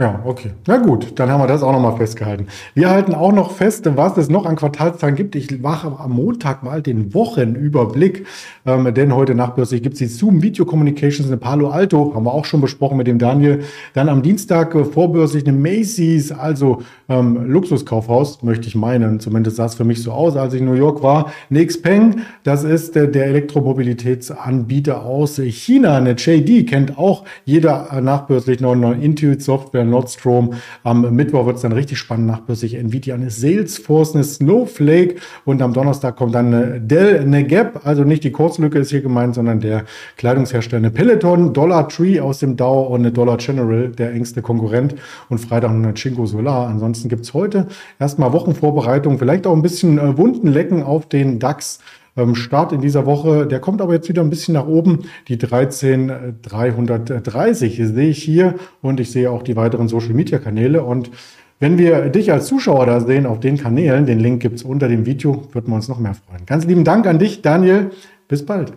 Ja, 0.00 0.22
okay. 0.24 0.52
Na 0.66 0.78
gut, 0.78 1.12
dann 1.16 1.28
haben 1.28 1.42
wir 1.42 1.46
das 1.46 1.62
auch 1.62 1.72
nochmal 1.72 1.94
festgehalten. 1.94 2.46
Wir 2.72 2.88
halten 2.88 3.14
auch 3.14 3.32
noch 3.32 3.50
fest, 3.50 3.86
was 3.96 4.16
es 4.16 4.30
noch 4.30 4.46
an 4.46 4.56
Quartalszahlen 4.56 5.14
gibt. 5.14 5.34
Ich 5.34 5.60
mache 5.60 5.94
am 5.98 6.12
Montag 6.12 6.62
mal 6.62 6.80
den 6.80 7.12
Wochenüberblick, 7.12 8.24
ähm, 8.64 8.94
denn 8.94 9.14
heute 9.14 9.34
nachbörslich 9.34 9.82
gibt 9.82 9.92
es 9.92 9.98
die 9.98 10.06
Zoom 10.06 10.40
Video 10.42 10.64
Communications 10.64 11.28
in 11.28 11.38
Palo 11.38 11.68
Alto, 11.68 12.14
haben 12.14 12.24
wir 12.24 12.32
auch 12.32 12.46
schon 12.46 12.62
besprochen 12.62 12.96
mit 12.96 13.08
dem 13.08 13.18
Daniel. 13.18 13.62
Dann 13.92 14.08
am 14.08 14.22
Dienstag 14.22 14.74
äh, 14.74 14.86
vorbörslich 14.86 15.46
eine 15.46 15.58
Macy's, 15.58 16.32
also 16.32 16.80
ähm, 17.10 17.50
Luxuskaufhaus, 17.50 18.42
möchte 18.42 18.68
ich 18.68 18.74
meinen. 18.74 19.20
Zumindest 19.20 19.56
sah 19.56 19.66
es 19.66 19.74
für 19.74 19.84
mich 19.84 20.02
so 20.02 20.12
aus, 20.12 20.34
als 20.34 20.54
ich 20.54 20.60
in 20.60 20.66
New 20.66 20.72
York 20.72 21.02
war. 21.02 21.30
Nexpeng, 21.50 22.20
das 22.42 22.64
ist 22.64 22.96
äh, 22.96 23.10
der 23.10 23.26
Elektromobilitätsanbieter 23.26 25.04
aus 25.04 25.36
China. 25.36 25.98
Eine 25.98 26.12
JD 26.12 26.66
kennt 26.66 26.96
auch 26.96 27.24
jeder 27.44 27.88
äh, 27.92 28.00
nachbörslich 28.00 28.60
noch 28.60 28.72
eine 28.72 28.94
Intuit 28.94 29.42
Software 29.42 29.89
Nordstrom. 29.90 30.54
Am 30.82 31.14
Mittwoch 31.14 31.46
wird 31.46 31.56
es 31.56 31.62
dann 31.62 31.72
richtig 31.72 31.98
spannend 31.98 32.26
nachbörslich. 32.26 32.74
Nvidia, 32.74 33.14
eine 33.14 33.30
Salesforce, 33.30 34.14
eine 34.14 34.24
Snowflake 34.24 35.16
und 35.44 35.60
am 35.62 35.72
Donnerstag 35.72 36.16
kommt 36.16 36.34
dann 36.34 36.54
eine 36.54 36.80
Dell, 36.80 37.20
eine 37.20 37.44
Gap. 37.44 37.80
Also 37.84 38.04
nicht 38.04 38.24
die 38.24 38.32
Kurzlücke 38.32 38.78
ist 38.78 38.90
hier 38.90 39.02
gemeint, 39.02 39.34
sondern 39.34 39.60
der 39.60 39.84
Kleidungshersteller 40.16 40.78
eine 40.78 40.90
Peloton, 40.90 41.52
Dollar 41.52 41.88
Tree 41.88 42.20
aus 42.20 42.38
dem 42.38 42.56
Dow 42.56 42.82
und 42.82 43.00
eine 43.00 43.12
Dollar 43.12 43.36
General, 43.36 43.88
der 43.88 44.12
engste 44.12 44.42
Konkurrent 44.42 44.94
und 45.28 45.38
Freitag 45.38 45.70
eine 45.70 45.94
Chingo 45.94 46.26
Solar. 46.26 46.68
Ansonsten 46.68 47.08
gibt 47.08 47.24
es 47.24 47.34
heute 47.34 47.66
erstmal 47.98 48.32
Wochenvorbereitung, 48.32 49.18
vielleicht 49.18 49.46
auch 49.46 49.54
ein 49.54 49.62
bisschen 49.62 49.98
äh, 49.98 50.16
Wunden 50.16 50.48
lecken 50.48 50.82
auf 50.82 51.08
den 51.08 51.38
DAX. 51.38 51.80
Ähm, 52.16 52.34
Start 52.34 52.72
in 52.72 52.80
dieser 52.80 53.06
Woche, 53.06 53.46
der 53.46 53.60
kommt 53.60 53.80
aber 53.80 53.94
jetzt 53.94 54.08
wieder 54.08 54.22
ein 54.22 54.30
bisschen 54.30 54.54
nach 54.54 54.66
oben. 54.66 55.00
Die 55.28 55.38
13330 55.38 57.76
sehe 57.76 58.08
ich 58.08 58.22
hier 58.22 58.56
und 58.82 59.00
ich 59.00 59.10
sehe 59.10 59.30
auch 59.30 59.42
die 59.42 59.56
weiteren 59.56 59.88
Social 59.88 60.14
Media 60.14 60.38
Kanäle. 60.38 60.82
Und 60.82 61.10
wenn 61.58 61.78
wir 61.78 62.08
dich 62.08 62.32
als 62.32 62.46
Zuschauer 62.46 62.86
da 62.86 63.00
sehen 63.00 63.26
auf 63.26 63.40
den 63.40 63.58
Kanälen, 63.58 64.06
den 64.06 64.18
Link 64.18 64.42
gibt 64.42 64.56
es 64.56 64.62
unter 64.62 64.88
dem 64.88 65.06
Video, 65.06 65.42
würden 65.52 65.68
wir 65.68 65.76
uns 65.76 65.88
noch 65.88 65.98
mehr 65.98 66.14
freuen. 66.14 66.46
Ganz 66.46 66.64
lieben 66.64 66.84
Dank 66.84 67.06
an 67.06 67.18
dich, 67.18 67.42
Daniel. 67.42 67.90
Bis 68.28 68.46
bald. 68.46 68.72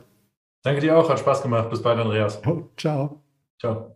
Danke 0.63 0.82
dir 0.82 0.98
auch, 0.98 1.10
hat 1.10 1.20
Spaß 1.20 1.42
gemacht. 1.42 1.70
Bis 1.70 1.82
bald, 1.82 2.00
Andreas. 2.00 2.42
Oh, 2.46 2.63
ciao. 2.78 3.22
Ciao. 3.60 3.93